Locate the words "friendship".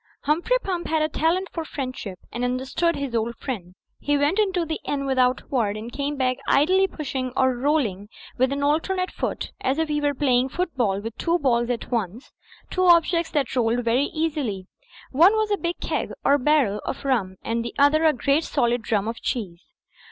1.63-2.17